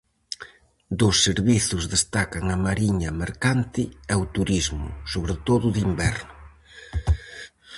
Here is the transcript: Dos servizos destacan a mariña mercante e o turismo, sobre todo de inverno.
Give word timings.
Dos 0.99 1.15
servizos 1.27 1.83
destacan 1.95 2.45
a 2.49 2.57
mariña 2.65 3.09
mercante 3.23 3.81
e 4.13 4.15
o 4.23 4.25
turismo, 4.35 4.87
sobre 5.13 5.35
todo 5.47 5.65
de 5.75 5.79
inverno. 5.89 6.35